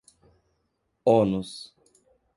[1.05, 1.53] ônus